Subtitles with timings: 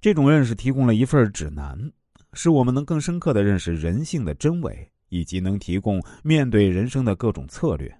[0.00, 1.76] 这种认识提供了一份指南，
[2.32, 7.92] 使我们能更深刻的认识人性的真伪，以及能提供面对人生的各种策略。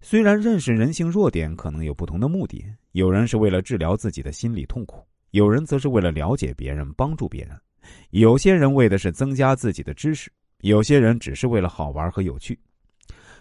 [0.00, 7.56] 虽然认识人性弱点可能有不同的目的，有人是为了治疗自己的心理痛苦，有人则是为了了解别人、帮助别人，
[8.10, 10.32] 有些人为的是增加自己的知识，
[10.62, 12.58] 有些人只是为了好玩和有趣，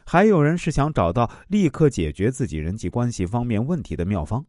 [0.05, 4.45] 还有人是想找到立刻解决自己人际关系方面问题的妙方。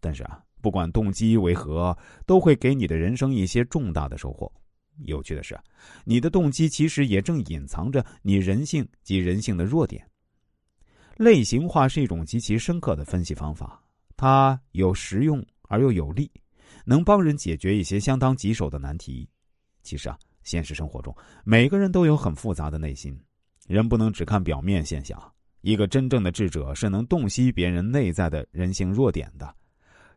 [0.00, 1.94] 但是啊，不管动机为何，
[2.24, 4.50] 都会给你的人生一些重大的收获。
[5.04, 5.60] 有趣的是，
[6.06, 10.02] 你的动机其实也正隐藏着你人性及人性的弱点。
[11.18, 13.78] 类型化是一种极其深刻的分析方法，
[14.16, 16.30] 它有实用而又有力，
[16.86, 19.28] 能帮人解决一些相当棘手的难题。
[19.82, 23.14] 其实啊，现实生活中每个人都有很复杂的内心，
[23.66, 25.20] 人不能只看表面现象。
[25.60, 29.54] 一个真正的智者是能洞悉别人内在的人性弱点的，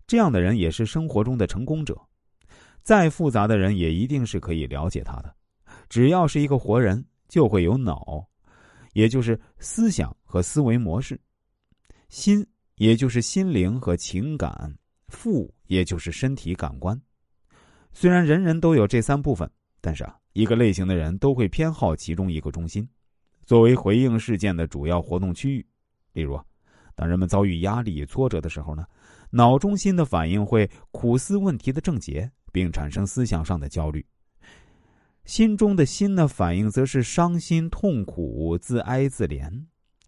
[0.08, 1.96] 这样的人也是生活中的成功者。
[2.82, 5.36] 再复杂的人也一定是可以了解他的，
[5.90, 8.26] 只要是一个活人，就会有脑。
[8.94, 11.20] 也就是思想和思维模式，
[12.10, 12.44] 心
[12.78, 14.74] 也就是心灵和情感，
[15.10, 17.00] 腹也就是身体感官。
[17.92, 19.48] 虽然人人都有这三部分，
[19.82, 22.88] 但是啊，一个类型的人都会偏好其中一个中心，
[23.46, 25.64] 作为回应事件的主要活动区域。
[26.14, 26.40] 例如，
[26.96, 28.84] 当人们遭遇压力、挫折的时候呢，
[29.32, 34.06] 脑中心的反应会苦思问题的症结，并产生思想上的焦虑。
[35.26, 39.50] 心中的心呢，反应则是伤心、痛苦、自哀自怜；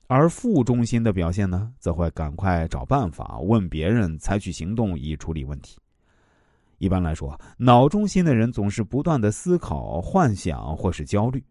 [0.08, 5.78] 而腹中心的表现呢，则会赶快找办法，问别人，采取行动以处理问题。
[6.78, 11.44] 一般来说，脑中心的人总是不断的思考、幻想或是焦虑，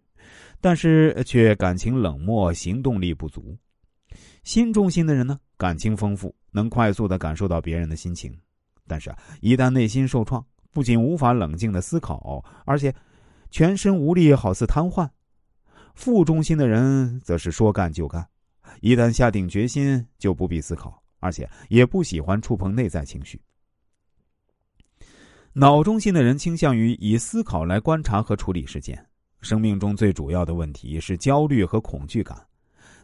[0.59, 3.55] 但是却感情冷漠、行动力不足。
[4.45, 8.37] 心中心的人呢，感情丰富，能快速的感受到别人的心情，
[8.87, 12.95] 但是啊，一旦内心受创，不仅无法冷静的思考，而且。
[13.51, 15.09] 全身无力，好似瘫痪。
[15.95, 18.29] 负中心的人则是说干就干，
[18.83, 23.41] 一旦下定决心，就不必思考，而且也不喜欢触碰内在情绪。
[25.55, 29.03] 脑中心的人倾向于以思考来观察和处理事件。
[29.41, 32.39] 生命中最主要的问题是焦虑和恐惧感，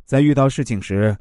[0.04, 1.16] 在遇到事情时，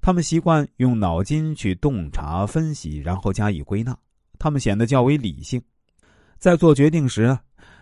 [0.00, 3.96] 他们习惯用脑筋去洞察、分析，然后加以归纳。
[4.38, 5.60] 他们显得较为理性，
[6.38, 7.36] 在做决定时。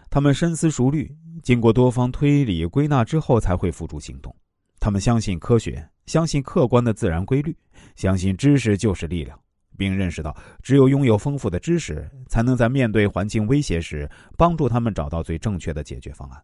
[0.09, 1.13] 他们深思熟虑，
[1.43, 4.35] 经过多方推理归纳之后，才会付诸行动。
[4.79, 7.55] 他们相信科学，相信客观的自然规律，
[7.97, 9.39] 相信知识就是力量，
[9.77, 14.09] 并认识到只有拥有丰富的知识，才能在面对环境威胁时
[14.39, 16.41] 帮助他们找到最正确的解决方案。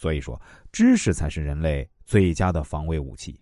[0.00, 0.40] 所以说，
[0.72, 3.38] 知识才是人类最佳的防卫武器。